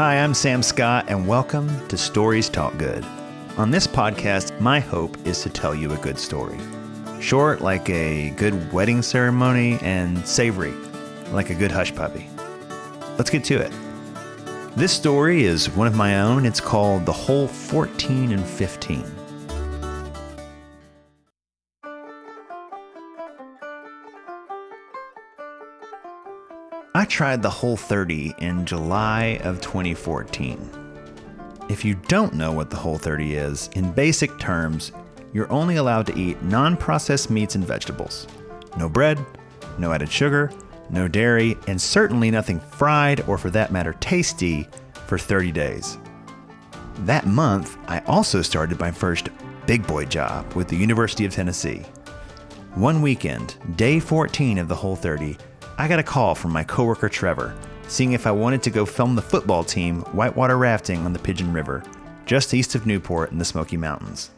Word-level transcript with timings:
Hi, 0.00 0.18
I'm 0.18 0.32
Sam 0.32 0.62
Scott, 0.62 1.04
and 1.08 1.28
welcome 1.28 1.86
to 1.88 1.98
Stories 1.98 2.48
Talk 2.48 2.74
Good. 2.78 3.04
On 3.58 3.70
this 3.70 3.86
podcast, 3.86 4.58
my 4.58 4.80
hope 4.80 5.14
is 5.26 5.42
to 5.42 5.50
tell 5.50 5.74
you 5.74 5.92
a 5.92 5.98
good 5.98 6.18
story. 6.18 6.58
Short, 7.20 7.60
like 7.60 7.90
a 7.90 8.30
good 8.30 8.72
wedding 8.72 9.02
ceremony, 9.02 9.78
and 9.82 10.26
savory, 10.26 10.72
like 11.32 11.50
a 11.50 11.54
good 11.54 11.70
hush 11.70 11.94
puppy. 11.94 12.30
Let's 13.18 13.28
get 13.28 13.44
to 13.44 13.58
it. 13.58 13.70
This 14.74 14.90
story 14.90 15.44
is 15.44 15.68
one 15.68 15.86
of 15.86 15.94
my 15.94 16.22
own. 16.22 16.46
It's 16.46 16.62
called 16.62 17.04
The 17.04 17.12
Whole 17.12 17.46
14 17.46 18.32
and 18.32 18.46
15. 18.46 19.04
I 26.92 27.04
tried 27.04 27.40
the 27.40 27.50
Whole 27.50 27.76
30 27.76 28.34
in 28.38 28.66
July 28.66 29.38
of 29.44 29.60
2014. 29.60 30.68
If 31.68 31.84
you 31.84 31.94
don't 31.94 32.34
know 32.34 32.50
what 32.50 32.68
the 32.68 32.76
Whole 32.76 32.98
30 32.98 33.36
is, 33.36 33.70
in 33.76 33.92
basic 33.92 34.36
terms, 34.40 34.90
you're 35.32 35.50
only 35.52 35.76
allowed 35.76 36.08
to 36.08 36.18
eat 36.18 36.42
non 36.42 36.76
processed 36.76 37.30
meats 37.30 37.54
and 37.54 37.64
vegetables. 37.64 38.26
No 38.76 38.88
bread, 38.88 39.24
no 39.78 39.92
added 39.92 40.10
sugar, 40.10 40.50
no 40.90 41.06
dairy, 41.06 41.56
and 41.68 41.80
certainly 41.80 42.28
nothing 42.28 42.58
fried 42.58 43.20
or, 43.28 43.38
for 43.38 43.50
that 43.50 43.70
matter, 43.70 43.92
tasty 44.00 44.66
for 45.06 45.16
30 45.16 45.52
days. 45.52 45.96
That 47.04 47.24
month, 47.24 47.78
I 47.86 48.00
also 48.00 48.42
started 48.42 48.80
my 48.80 48.90
first 48.90 49.28
big 49.64 49.86
boy 49.86 50.06
job 50.06 50.52
with 50.54 50.66
the 50.66 50.76
University 50.76 51.24
of 51.24 51.32
Tennessee. 51.32 51.84
One 52.74 53.00
weekend, 53.00 53.54
day 53.76 54.00
14 54.00 54.58
of 54.58 54.66
the 54.66 54.74
Whole 54.74 54.96
30, 54.96 55.36
I 55.80 55.88
got 55.88 55.98
a 55.98 56.02
call 56.02 56.34
from 56.34 56.52
my 56.52 56.62
coworker 56.62 57.08
Trevor, 57.08 57.56
seeing 57.88 58.12
if 58.12 58.26
I 58.26 58.32
wanted 58.32 58.62
to 58.64 58.70
go 58.70 58.84
film 58.84 59.14
the 59.14 59.22
football 59.22 59.64
team 59.64 60.02
whitewater 60.12 60.58
rafting 60.58 61.06
on 61.06 61.14
the 61.14 61.18
Pigeon 61.18 61.54
River, 61.54 61.82
just 62.26 62.52
east 62.52 62.74
of 62.74 62.84
Newport 62.84 63.32
in 63.32 63.38
the 63.38 63.46
Smoky 63.46 63.78
Mountains. 63.78 64.30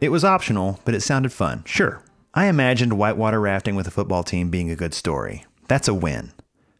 It 0.00 0.08
was 0.08 0.24
optional, 0.24 0.80
but 0.86 0.94
it 0.94 1.02
sounded 1.02 1.30
fun. 1.30 1.62
Sure. 1.66 2.02
I 2.32 2.46
imagined 2.46 2.94
whitewater 2.94 3.38
rafting 3.38 3.74
with 3.74 3.86
a 3.86 3.90
football 3.90 4.22
team 4.24 4.48
being 4.48 4.70
a 4.70 4.74
good 4.74 4.94
story. 4.94 5.44
That's 5.68 5.88
a 5.88 5.94
win. 5.94 6.32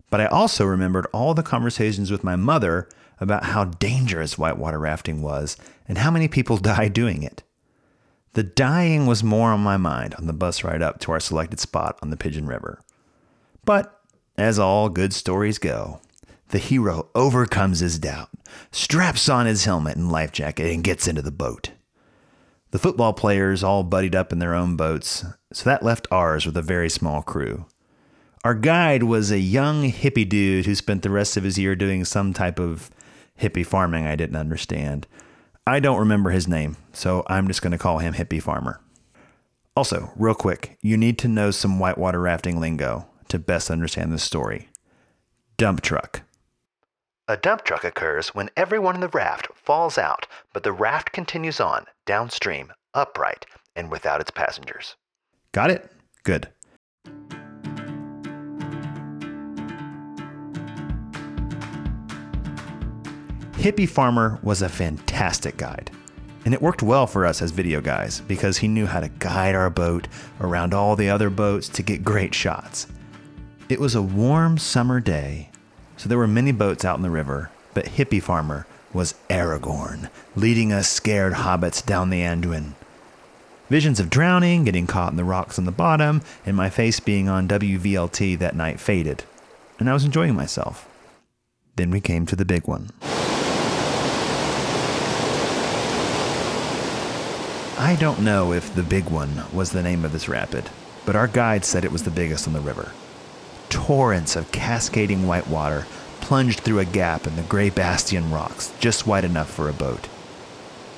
But 0.08 0.22
I 0.22 0.26
also 0.26 0.64
remembered 0.64 1.06
all 1.12 1.34
the 1.34 1.42
conversations 1.42 2.10
with 2.10 2.24
my 2.24 2.34
mother 2.34 2.88
about 3.20 3.44
how 3.44 3.64
dangerous 3.64 4.38
whitewater 4.38 4.78
rafting 4.78 5.20
was 5.20 5.58
and 5.86 5.98
how 5.98 6.10
many 6.10 6.28
people 6.28 6.56
die 6.56 6.88
doing 6.88 7.22
it. 7.22 7.42
The 8.32 8.42
dying 8.42 9.04
was 9.04 9.22
more 9.22 9.50
on 9.50 9.60
my 9.60 9.76
mind 9.76 10.14
on 10.14 10.26
the 10.26 10.32
bus 10.32 10.64
ride 10.64 10.80
up 10.80 10.98
to 11.00 11.12
our 11.12 11.20
selected 11.20 11.60
spot 11.60 11.98
on 12.00 12.08
the 12.08 12.16
Pigeon 12.16 12.46
River. 12.46 12.80
But, 13.64 14.00
as 14.36 14.58
all 14.58 14.88
good 14.88 15.12
stories 15.12 15.58
go, 15.58 16.00
the 16.48 16.58
hero 16.58 17.08
overcomes 17.14 17.80
his 17.80 17.98
doubt, 17.98 18.28
straps 18.70 19.28
on 19.28 19.46
his 19.46 19.64
helmet 19.64 19.96
and 19.96 20.10
life 20.10 20.32
jacket, 20.32 20.72
and 20.72 20.82
gets 20.82 21.06
into 21.06 21.22
the 21.22 21.30
boat. 21.30 21.70
The 22.72 22.78
football 22.78 23.12
players 23.12 23.62
all 23.62 23.84
buddied 23.84 24.16
up 24.16 24.32
in 24.32 24.38
their 24.38 24.54
own 24.54 24.76
boats, 24.76 25.24
so 25.52 25.64
that 25.64 25.82
left 25.82 26.08
ours 26.10 26.44
with 26.44 26.56
a 26.56 26.62
very 26.62 26.88
small 26.88 27.22
crew. 27.22 27.66
Our 28.44 28.54
guide 28.54 29.04
was 29.04 29.30
a 29.30 29.38
young 29.38 29.92
hippie 29.92 30.28
dude 30.28 30.66
who 30.66 30.74
spent 30.74 31.02
the 31.02 31.10
rest 31.10 31.36
of 31.36 31.44
his 31.44 31.58
year 31.58 31.76
doing 31.76 32.04
some 32.04 32.32
type 32.32 32.58
of 32.58 32.90
hippie 33.40 33.64
farming 33.64 34.06
I 34.06 34.16
didn't 34.16 34.36
understand. 34.36 35.06
I 35.66 35.78
don't 35.78 36.00
remember 36.00 36.30
his 36.30 36.48
name, 36.48 36.76
so 36.92 37.22
I'm 37.28 37.46
just 37.46 37.62
going 37.62 37.70
to 37.70 37.78
call 37.78 37.98
him 37.98 38.14
Hippie 38.14 38.42
Farmer. 38.42 38.80
Also, 39.76 40.10
real 40.16 40.34
quick, 40.34 40.76
you 40.82 40.96
need 40.96 41.18
to 41.18 41.28
know 41.28 41.52
some 41.52 41.78
whitewater 41.78 42.20
rafting 42.20 42.58
lingo 42.58 43.06
to 43.32 43.38
best 43.38 43.70
understand 43.70 44.12
this 44.12 44.22
story. 44.22 44.68
Dump 45.56 45.80
truck. 45.80 46.22
A 47.28 47.36
dump 47.36 47.64
truck 47.64 47.82
occurs 47.82 48.28
when 48.34 48.50
everyone 48.58 48.94
in 48.94 49.00
the 49.00 49.08
raft 49.08 49.48
falls 49.54 49.96
out, 49.96 50.26
but 50.52 50.64
the 50.64 50.72
raft 50.72 51.12
continues 51.12 51.60
on 51.60 51.86
downstream, 52.04 52.72
upright, 52.92 53.46
and 53.74 53.90
without 53.90 54.20
its 54.20 54.30
passengers. 54.30 54.96
Got 55.52 55.70
it? 55.70 55.90
Good. 56.24 56.48
Hippie 63.52 63.88
Farmer 63.88 64.38
was 64.42 64.60
a 64.60 64.68
fantastic 64.68 65.56
guide. 65.56 65.90
And 66.44 66.52
it 66.52 66.60
worked 66.60 66.82
well 66.82 67.06
for 67.06 67.24
us 67.24 67.40
as 67.40 67.52
video 67.52 67.80
guys 67.80 68.20
because 68.20 68.58
he 68.58 68.68
knew 68.68 68.84
how 68.84 69.00
to 69.00 69.08
guide 69.08 69.54
our 69.54 69.70
boat 69.70 70.08
around 70.40 70.74
all 70.74 70.96
the 70.96 71.08
other 71.08 71.30
boats 71.30 71.68
to 71.70 71.82
get 71.82 72.04
great 72.04 72.34
shots. 72.34 72.88
It 73.72 73.80
was 73.80 73.94
a 73.94 74.02
warm 74.02 74.58
summer 74.58 75.00
day, 75.00 75.48
so 75.96 76.06
there 76.06 76.18
were 76.18 76.28
many 76.28 76.52
boats 76.52 76.84
out 76.84 76.98
in 76.98 77.02
the 77.02 77.08
river, 77.08 77.50
but 77.72 77.86
Hippie 77.86 78.22
Farmer 78.22 78.66
was 78.92 79.14
Aragorn, 79.30 80.10
leading 80.36 80.74
us 80.74 80.90
scared 80.90 81.32
hobbits 81.32 81.82
down 81.82 82.10
the 82.10 82.20
Anduin. 82.20 82.74
Visions 83.70 83.98
of 83.98 84.10
drowning, 84.10 84.64
getting 84.64 84.86
caught 84.86 85.10
in 85.10 85.16
the 85.16 85.24
rocks 85.24 85.58
on 85.58 85.64
the 85.64 85.72
bottom, 85.72 86.20
and 86.44 86.54
my 86.54 86.68
face 86.68 87.00
being 87.00 87.30
on 87.30 87.48
WVLT 87.48 88.38
that 88.40 88.54
night 88.54 88.78
faded, 88.78 89.24
and 89.78 89.88
I 89.88 89.94
was 89.94 90.04
enjoying 90.04 90.34
myself. 90.34 90.86
Then 91.76 91.90
we 91.90 92.02
came 92.02 92.26
to 92.26 92.36
the 92.36 92.44
big 92.44 92.68
one. 92.68 92.90
I 97.78 97.96
don't 97.98 98.20
know 98.20 98.52
if 98.52 98.74
the 98.74 98.82
big 98.82 99.06
one 99.06 99.44
was 99.50 99.72
the 99.72 99.82
name 99.82 100.04
of 100.04 100.12
this 100.12 100.28
rapid, 100.28 100.68
but 101.06 101.16
our 101.16 101.26
guide 101.26 101.64
said 101.64 101.86
it 101.86 101.90
was 101.90 102.02
the 102.02 102.10
biggest 102.10 102.46
on 102.46 102.52
the 102.52 102.60
river 102.60 102.92
torrents 103.72 104.36
of 104.36 104.52
cascading 104.52 105.26
white 105.26 105.48
water 105.48 105.86
plunged 106.20 106.60
through 106.60 106.78
a 106.78 106.84
gap 106.84 107.26
in 107.26 107.34
the 107.36 107.42
gray 107.42 107.70
bastion 107.70 108.30
rocks, 108.30 108.70
just 108.78 109.06
wide 109.06 109.24
enough 109.24 109.48
for 109.48 109.66
a 109.66 109.72
boat. 109.72 110.08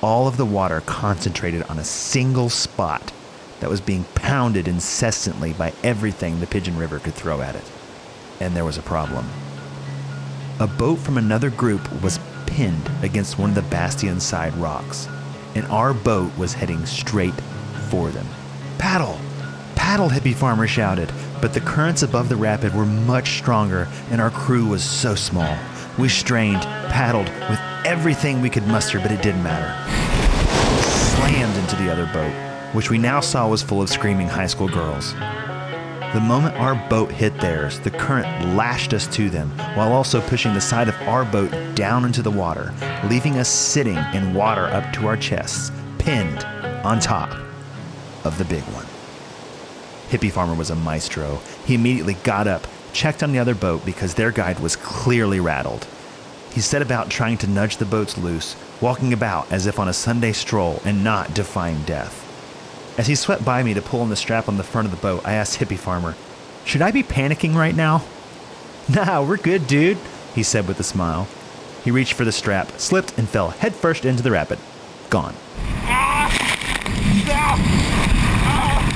All 0.01 0.27
of 0.27 0.35
the 0.35 0.45
water 0.45 0.81
concentrated 0.81 1.63
on 1.63 1.79
a 1.79 1.85
single 1.85 2.49
spot 2.49 3.13
that 3.61 3.69
was 3.69 3.79
being 3.79 4.03
pounded 4.15 4.67
incessantly 4.67 5.53
by 5.53 5.71
everything 5.83 6.41
the 6.41 6.47
Pigeon 6.47 6.77
River 6.77 6.99
could 6.99 7.13
throw 7.13 7.41
at 7.41 7.55
it. 7.55 7.63
And 8.41 8.53
there 8.53 8.65
was 8.65 8.77
a 8.77 8.81
problem. 8.81 9.29
A 10.59 10.67
boat 10.67 10.97
from 10.97 11.17
another 11.17 11.49
group 11.49 11.89
was 12.03 12.19
pinned 12.45 12.91
against 13.01 13.39
one 13.39 13.49
of 13.49 13.55
the 13.55 13.61
bastion 13.61 14.19
side 14.19 14.53
rocks, 14.55 15.07
and 15.55 15.65
our 15.67 15.93
boat 15.93 16.37
was 16.37 16.53
heading 16.53 16.85
straight 16.85 17.39
for 17.89 18.09
them. 18.09 18.27
Paddle! 18.77 19.17
Paddle, 19.75 20.09
hippie 20.09 20.35
farmer 20.35 20.67
shouted 20.67 21.09
but 21.41 21.53
the 21.53 21.61
currents 21.61 22.03
above 22.03 22.29
the 22.29 22.35
rapid 22.35 22.73
were 22.73 22.85
much 22.85 23.37
stronger, 23.37 23.87
and 24.09 24.19
our 24.19 24.31
crew 24.31 24.65
was 24.67 24.83
so 24.83 25.15
small. 25.15 25.57
We 25.97 26.09
strained, 26.09 26.61
paddled 26.61 27.29
with 27.49 27.59
everything 27.85 28.41
we 28.41 28.49
could 28.49 28.67
muster, 28.67 28.99
but 28.99 29.11
it 29.11 29.21
didn't 29.21 29.43
matter. 29.43 29.71
Slammed 31.15 31.55
into 31.57 31.75
the 31.75 31.91
other 31.91 32.05
boat, 32.13 32.33
which 32.73 32.89
we 32.89 32.97
now 32.97 33.19
saw 33.19 33.47
was 33.47 33.61
full 33.61 33.81
of 33.81 33.89
screaming 33.89 34.27
high 34.27 34.47
school 34.47 34.67
girls. 34.67 35.13
The 36.13 36.21
moment 36.21 36.55
our 36.55 36.75
boat 36.89 37.11
hit 37.11 37.37
theirs, 37.41 37.79
the 37.79 37.91
current 37.91 38.55
lashed 38.55 38.93
us 38.93 39.05
to 39.15 39.29
them, 39.29 39.49
while 39.75 39.91
also 39.91 40.21
pushing 40.21 40.53
the 40.53 40.61
side 40.61 40.87
of 40.87 40.95
our 41.01 41.25
boat 41.25 41.51
down 41.75 42.05
into 42.05 42.21
the 42.21 42.31
water, 42.31 42.73
leaving 43.09 43.37
us 43.37 43.49
sitting 43.49 43.97
in 44.13 44.33
water 44.33 44.65
up 44.67 44.93
to 44.93 45.07
our 45.07 45.17
chests, 45.17 45.71
pinned 45.97 46.43
on 46.85 46.99
top 46.99 47.31
of 48.23 48.37
the 48.37 48.45
big 48.45 48.63
one. 48.73 48.85
Hippie 50.15 50.31
Farmer 50.31 50.53
was 50.53 50.69
a 50.69 50.75
maestro. 50.75 51.41
He 51.65 51.75
immediately 51.75 52.13
got 52.23 52.47
up, 52.47 52.67
checked 52.93 53.21
on 53.21 53.33
the 53.33 53.39
other 53.39 53.53
boat 53.53 53.85
because 53.85 54.13
their 54.13 54.31
guide 54.31 54.61
was 54.61 54.77
clearly 54.77 55.41
rattled. 55.41 55.85
He 56.53 56.61
set 56.61 56.81
about 56.81 57.09
trying 57.09 57.37
to 57.39 57.47
nudge 57.47 57.75
the 57.75 57.85
boats 57.85 58.17
loose, 58.17 58.55
walking 58.79 59.11
about 59.11 59.51
as 59.51 59.65
if 59.65 59.77
on 59.77 59.89
a 59.89 59.93
Sunday 59.93 60.31
stroll 60.31 60.81
and 60.85 61.03
not 61.03 61.33
defying 61.33 61.83
death. 61.83 62.21
As 62.97 63.07
he 63.07 63.15
swept 63.15 63.43
by 63.43 63.61
me 63.61 63.73
to 63.73 63.81
pull 63.81 63.99
on 63.99 64.09
the 64.09 64.15
strap 64.15 64.47
on 64.47 64.55
the 64.55 64.63
front 64.63 64.85
of 64.85 64.91
the 64.91 65.01
boat, 65.01 65.21
I 65.25 65.33
asked 65.33 65.59
Hippie 65.59 65.77
Farmer, 65.77 66.15
Should 66.63 66.81
I 66.81 66.91
be 66.91 67.03
panicking 67.03 67.55
right 67.55 67.75
now? 67.75 68.03
Nah, 68.87 69.21
we're 69.21 69.37
good, 69.37 69.65
dude, 69.65 69.97
he 70.35 70.43
said 70.43 70.67
with 70.67 70.79
a 70.79 70.83
smile. 70.83 71.27
He 71.83 71.89
reached 71.89 72.13
for 72.13 72.23
the 72.23 72.31
strap, 72.31 72.71
slipped, 72.79 73.17
and 73.17 73.27
fell 73.27 73.49
headfirst 73.49 74.05
into 74.05 74.21
the 74.21 74.31
rapid. 74.31 74.59
Gone. 75.09 75.33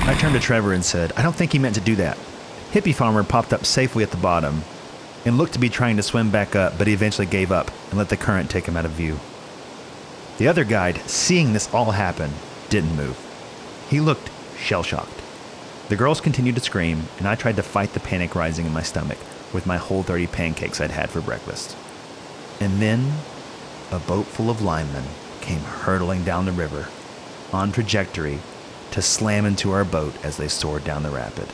I 0.09 0.15
turned 0.15 0.33
to 0.33 0.39
Trevor 0.39 0.73
and 0.73 0.83
said, 0.83 1.13
I 1.15 1.21
don't 1.21 1.35
think 1.35 1.51
he 1.51 1.59
meant 1.59 1.75
to 1.75 1.81
do 1.81 1.95
that. 1.97 2.17
Hippie 2.71 2.95
Farmer 2.95 3.23
popped 3.23 3.53
up 3.53 3.63
safely 3.63 4.01
at 4.01 4.09
the 4.09 4.17
bottom 4.17 4.63
and 5.23 5.38
looked 5.38 5.53
to 5.53 5.59
be 5.59 5.69
trying 5.69 5.97
to 5.97 6.03
swim 6.03 6.31
back 6.31 6.56
up, 6.56 6.79
but 6.79 6.88
he 6.88 6.94
eventually 6.94 7.27
gave 7.27 7.51
up 7.51 7.69
and 7.89 8.00
let 8.00 8.09
the 8.09 8.17
current 8.17 8.50
take 8.50 8.65
him 8.65 8.75
out 8.75 8.85
of 8.85 8.91
view. 8.91 9.19
The 10.39 10.47
other 10.47 10.63
guide, 10.63 10.97
seeing 11.07 11.53
this 11.53 11.71
all 11.71 11.91
happen, 11.91 12.31
didn't 12.69 12.95
move. 12.95 13.19
He 13.88 14.00
looked 14.00 14.31
shell 14.57 14.81
shocked. 14.81 15.21
The 15.89 15.95
girls 15.95 16.21
continued 16.21 16.56
to 16.56 16.61
scream, 16.61 17.03
and 17.19 17.27
I 17.27 17.35
tried 17.35 17.57
to 17.57 17.63
fight 17.63 17.94
the 17.94 18.00
panic 18.00 18.33
rising 18.33 18.65
in 18.65 18.73
my 18.73 18.81
stomach 18.81 19.19
with 19.53 19.67
my 19.67 19.77
whole 19.77 20.01
30 20.01 20.25
pancakes 20.25 20.81
I'd 20.81 20.89
had 20.89 21.11
for 21.11 21.21
breakfast. 21.21 21.77
And 22.59 22.81
then 22.81 23.13
a 23.91 24.00
boat 24.00 24.25
full 24.25 24.50
of 24.50 24.63
linemen 24.63 25.06
came 25.41 25.59
hurtling 25.59 26.23
down 26.23 26.45
the 26.45 26.51
river 26.51 26.88
on 27.53 27.71
trajectory 27.71 28.39
to 28.91 29.01
slam 29.01 29.45
into 29.45 29.71
our 29.71 29.83
boat 29.83 30.13
as 30.24 30.38
they 30.38 30.47
soared 30.47 30.83
down 30.83 31.03
the 31.03 31.09
rapid. 31.09 31.47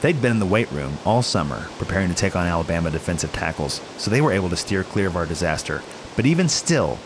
They'd 0.00 0.22
been 0.22 0.32
in 0.32 0.38
the 0.38 0.46
weight 0.46 0.70
room 0.70 0.98
all 1.04 1.22
summer, 1.22 1.66
preparing 1.78 2.08
to 2.08 2.14
take 2.14 2.36
on 2.36 2.46
Alabama 2.46 2.90
defensive 2.90 3.32
tackles, 3.32 3.80
so 3.96 4.10
they 4.10 4.20
were 4.20 4.32
able 4.32 4.48
to 4.48 4.56
steer 4.56 4.84
clear 4.84 5.08
of 5.08 5.16
our 5.16 5.26
disaster. 5.26 5.82
But 6.14 6.26
even 6.26 6.48
still, 6.48 6.98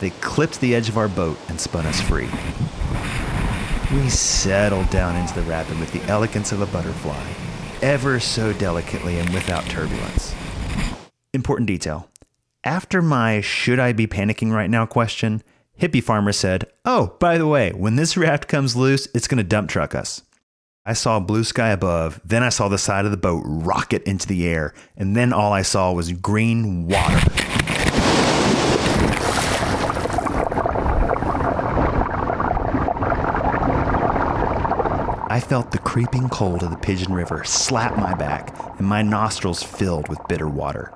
they 0.00 0.10
clipped 0.10 0.60
the 0.60 0.74
edge 0.74 0.88
of 0.88 0.96
our 0.96 1.08
boat 1.08 1.36
and 1.48 1.60
spun 1.60 1.86
us 1.86 2.00
free. 2.00 2.28
We 3.92 4.08
settled 4.08 4.90
down 4.90 5.16
into 5.16 5.34
the 5.34 5.42
rapid 5.42 5.80
with 5.80 5.92
the 5.92 6.02
elegance 6.04 6.52
of 6.52 6.60
a 6.60 6.66
butterfly, 6.66 7.24
ever 7.82 8.20
so 8.20 8.52
delicately 8.52 9.18
and 9.18 9.28
without 9.30 9.64
turbulence. 9.64 10.34
Important 11.32 11.66
detail. 11.66 12.08
After 12.64 13.02
my 13.02 13.40
should 13.40 13.80
I 13.80 13.92
be 13.92 14.06
panicking 14.06 14.52
right 14.52 14.70
now 14.70 14.86
question, 14.86 15.42
Hippie 15.80 16.02
Farmer 16.02 16.32
said, 16.32 16.64
Oh, 16.84 17.16
by 17.20 17.38
the 17.38 17.46
way, 17.46 17.70
when 17.70 17.94
this 17.94 18.16
raft 18.16 18.48
comes 18.48 18.74
loose, 18.74 19.06
it's 19.14 19.28
going 19.28 19.38
to 19.38 19.44
dump 19.44 19.70
truck 19.70 19.94
us. 19.94 20.22
I 20.84 20.92
saw 20.92 21.20
blue 21.20 21.44
sky 21.44 21.68
above, 21.68 22.20
then 22.24 22.42
I 22.42 22.48
saw 22.48 22.66
the 22.68 22.78
side 22.78 23.04
of 23.04 23.12
the 23.12 23.16
boat 23.16 23.42
rocket 23.46 24.02
into 24.02 24.26
the 24.26 24.46
air, 24.48 24.74
and 24.96 25.14
then 25.14 25.32
all 25.32 25.52
I 25.52 25.62
saw 25.62 25.92
was 25.92 26.12
green 26.12 26.88
water. 26.88 27.20
I 35.30 35.40
felt 35.40 35.70
the 35.70 35.78
creeping 35.78 36.28
cold 36.30 36.64
of 36.64 36.70
the 36.70 36.76
Pigeon 36.76 37.12
River 37.12 37.44
slap 37.44 37.96
my 37.96 38.14
back, 38.14 38.52
and 38.78 38.88
my 38.88 39.02
nostrils 39.02 39.62
filled 39.62 40.08
with 40.08 40.18
bitter 40.26 40.48
water. 40.48 40.92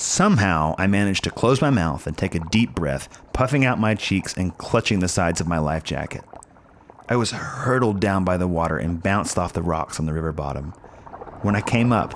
Somehow, 0.00 0.76
I 0.78 0.86
managed 0.86 1.24
to 1.24 1.30
close 1.32 1.60
my 1.60 1.70
mouth 1.70 2.06
and 2.06 2.16
take 2.16 2.36
a 2.36 2.50
deep 2.50 2.72
breath, 2.72 3.08
puffing 3.32 3.64
out 3.64 3.80
my 3.80 3.96
cheeks 3.96 4.32
and 4.32 4.56
clutching 4.56 5.00
the 5.00 5.08
sides 5.08 5.40
of 5.40 5.48
my 5.48 5.58
life 5.58 5.82
jacket. 5.82 6.22
I 7.08 7.16
was 7.16 7.32
hurtled 7.32 7.98
down 7.98 8.22
by 8.22 8.36
the 8.36 8.46
water 8.46 8.78
and 8.78 9.02
bounced 9.02 9.36
off 9.36 9.54
the 9.54 9.60
rocks 9.60 9.98
on 9.98 10.06
the 10.06 10.12
river 10.12 10.32
bottom. 10.32 10.70
When 11.42 11.56
I 11.56 11.60
came 11.62 11.90
up, 11.90 12.14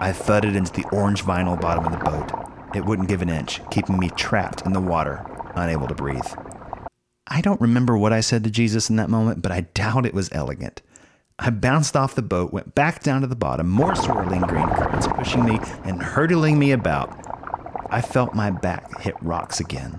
I 0.00 0.10
thudded 0.10 0.56
into 0.56 0.72
the 0.72 0.88
orange 0.90 1.22
vinyl 1.22 1.60
bottom 1.60 1.84
of 1.84 1.92
the 1.92 2.04
boat. 2.04 2.32
It 2.74 2.84
wouldn't 2.84 3.08
give 3.08 3.22
an 3.22 3.28
inch, 3.28 3.60
keeping 3.70 4.00
me 4.00 4.08
trapped 4.08 4.66
in 4.66 4.72
the 4.72 4.80
water, 4.80 5.24
unable 5.54 5.86
to 5.86 5.94
breathe. 5.94 6.26
I 7.28 7.42
don't 7.42 7.60
remember 7.60 7.96
what 7.96 8.12
I 8.12 8.22
said 8.22 8.42
to 8.42 8.50
Jesus 8.50 8.90
in 8.90 8.96
that 8.96 9.08
moment, 9.08 9.40
but 9.40 9.52
I 9.52 9.60
doubt 9.60 10.04
it 10.04 10.14
was 10.14 10.30
elegant. 10.32 10.82
I 11.42 11.48
bounced 11.48 11.96
off 11.96 12.14
the 12.14 12.20
boat, 12.20 12.52
went 12.52 12.74
back 12.74 13.02
down 13.02 13.22
to 13.22 13.26
the 13.26 13.34
bottom, 13.34 13.66
more 13.66 13.94
swirling 13.94 14.42
green 14.42 14.68
currents 14.68 15.06
pushing 15.06 15.42
me 15.42 15.58
and 15.84 16.02
hurtling 16.02 16.58
me 16.58 16.70
about. 16.72 17.16
I 17.88 18.02
felt 18.02 18.34
my 18.34 18.50
back 18.50 19.00
hit 19.00 19.14
rocks 19.22 19.58
again. 19.58 19.98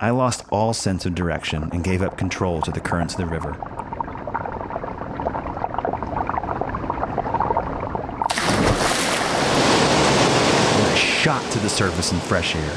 I 0.00 0.10
lost 0.10 0.44
all 0.50 0.74
sense 0.74 1.06
of 1.06 1.14
direction 1.14 1.70
and 1.72 1.84
gave 1.84 2.02
up 2.02 2.18
control 2.18 2.60
to 2.62 2.72
the 2.72 2.80
currents 2.80 3.14
of 3.14 3.20
the 3.20 3.26
river. 3.26 3.50
And 3.50 3.60
I 10.88 10.94
shot 10.96 11.48
to 11.52 11.60
the 11.60 11.68
surface 11.68 12.10
in 12.10 12.18
fresh 12.18 12.56
air. 12.56 12.70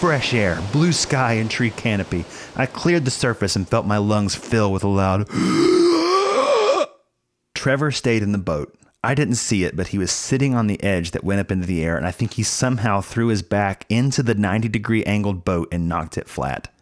Fresh 0.00 0.32
air, 0.32 0.58
blue 0.72 0.92
sky, 0.92 1.34
and 1.34 1.50
tree 1.50 1.68
canopy. 1.68 2.24
I 2.56 2.64
cleared 2.64 3.04
the 3.04 3.10
surface 3.10 3.56
and 3.56 3.68
felt 3.68 3.84
my 3.84 3.98
lungs 3.98 4.34
fill 4.34 4.72
with 4.72 4.84
a 4.84 4.88
loud. 4.88 5.28
Trevor 7.60 7.90
stayed 7.90 8.22
in 8.22 8.32
the 8.32 8.38
boat. 8.38 8.74
I 9.04 9.14
didn't 9.14 9.34
see 9.34 9.64
it, 9.64 9.76
but 9.76 9.88
he 9.88 9.98
was 9.98 10.10
sitting 10.10 10.54
on 10.54 10.66
the 10.66 10.82
edge 10.82 11.10
that 11.10 11.22
went 11.22 11.42
up 11.42 11.50
into 11.50 11.66
the 11.66 11.84
air, 11.84 11.94
and 11.94 12.06
I 12.06 12.10
think 12.10 12.32
he 12.32 12.42
somehow 12.42 13.02
threw 13.02 13.26
his 13.26 13.42
back 13.42 13.84
into 13.90 14.22
the 14.22 14.34
90 14.34 14.70
degree 14.70 15.04
angled 15.04 15.44
boat 15.44 15.68
and 15.70 15.86
knocked 15.86 16.16
it 16.16 16.26
flat. 16.26 16.72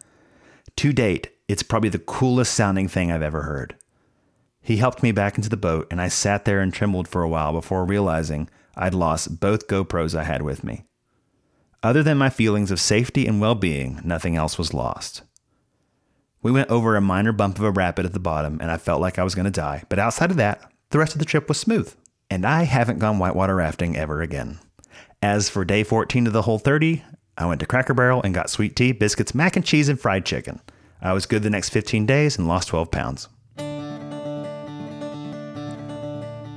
To 0.77 0.93
date, 0.93 1.31
it's 1.49 1.63
probably 1.63 1.89
the 1.89 1.99
coolest 1.99 2.53
sounding 2.53 2.87
thing 2.87 3.11
I've 3.11 3.21
ever 3.21 3.41
heard. 3.41 3.75
He 4.61 4.77
helped 4.77 5.03
me 5.03 5.11
back 5.11 5.35
into 5.35 5.49
the 5.49 5.57
boat, 5.57 5.85
and 5.91 5.99
I 5.99 6.07
sat 6.07 6.45
there 6.45 6.61
and 6.61 6.73
trembled 6.73 7.09
for 7.09 7.23
a 7.23 7.29
while 7.29 7.51
before 7.51 7.83
realizing 7.83 8.49
I'd 8.77 8.93
lost 8.93 9.41
both 9.41 9.67
GoPros 9.67 10.17
I 10.17 10.23
had 10.23 10.43
with 10.43 10.63
me. 10.63 10.85
Other 11.83 12.03
than 12.03 12.17
my 12.17 12.29
feelings 12.29 12.71
of 12.71 12.79
safety 12.79 13.27
and 13.27 13.41
well 13.41 13.55
being, 13.55 13.99
nothing 14.05 14.37
else 14.37 14.57
was 14.57 14.73
lost. 14.73 15.23
We 16.41 16.51
went 16.51 16.69
over 16.69 16.95
a 16.95 17.01
minor 17.01 17.31
bump 17.31 17.57
of 17.57 17.65
a 17.65 17.71
rapid 17.71 18.05
at 18.05 18.13
the 18.13 18.19
bottom, 18.19 18.59
and 18.61 18.71
I 18.71 18.77
felt 18.77 19.01
like 19.01 19.19
I 19.19 19.23
was 19.23 19.35
going 19.35 19.45
to 19.45 19.51
die, 19.51 19.83
but 19.89 19.99
outside 19.99 20.31
of 20.31 20.37
that, 20.37 20.71
the 20.89 20.99
rest 20.99 21.13
of 21.13 21.19
the 21.19 21.25
trip 21.25 21.47
was 21.47 21.59
smooth 21.59 21.93
and 22.29 22.45
I 22.45 22.63
haven't 22.63 22.99
gone 22.99 23.19
whitewater 23.19 23.55
rafting 23.55 23.97
ever 23.97 24.21
again. 24.21 24.59
As 25.21 25.49
for 25.49 25.65
day 25.65 25.83
14 25.83 26.27
of 26.27 26.33
the 26.33 26.43
whole 26.43 26.59
30, 26.59 27.03
I 27.37 27.45
went 27.45 27.59
to 27.61 27.65
Cracker 27.65 27.93
Barrel 27.93 28.21
and 28.21 28.33
got 28.33 28.49
sweet 28.49 28.75
tea, 28.75 28.91
biscuits, 28.91 29.33
mac 29.33 29.55
and 29.55 29.65
cheese, 29.65 29.89
and 29.89 29.99
fried 29.99 30.25
chicken. 30.25 30.59
I 31.01 31.13
was 31.13 31.25
good 31.25 31.43
the 31.43 31.49
next 31.49 31.69
15 31.69 32.05
days 32.05 32.37
and 32.37 32.47
lost 32.47 32.67
12 32.69 32.91
pounds. 32.91 33.29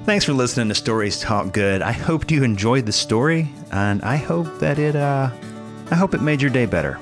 Thanks 0.04 0.24
for 0.24 0.32
listening 0.32 0.68
to 0.68 0.74
Stories 0.74 1.20
Talk 1.20 1.52
Good. 1.52 1.80
I 1.80 1.92
hope 1.92 2.28
you 2.30 2.42
enjoyed 2.42 2.86
the 2.86 2.92
story, 2.92 3.48
and 3.70 4.02
I 4.02 4.16
hope 4.16 4.58
that 4.58 4.78
it 4.80 4.96
uh 4.96 5.30
I 5.92 5.94
hope 5.94 6.14
it 6.14 6.22
made 6.22 6.42
your 6.42 6.50
day 6.50 6.66
better. 6.66 6.98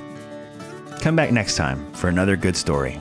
Come 1.01 1.17
back 1.17 1.33
next 1.33 1.57
time 1.57 1.91
for 1.95 2.09
another 2.09 2.37
good 2.37 2.57
story. 2.57 3.01